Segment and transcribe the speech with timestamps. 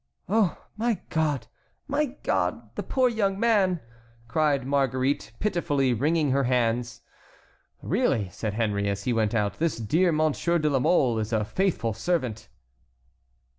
[0.27, 1.45] "Oh, my God!
[1.87, 2.75] my God!
[2.75, 3.81] the poor young man!"
[4.27, 7.01] cried Marguerite, pitifully, wringing her hands.
[7.83, 11.45] "Really," said Henry, as he went out, "this dear Monsieur de la Mole is a
[11.45, 12.49] faithful servant."